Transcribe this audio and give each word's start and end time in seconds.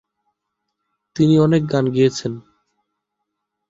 তিনি 1.15 1.35
অনেক 1.39 1.61
গান 1.71 1.85
গেয়েছেন। 1.89 2.33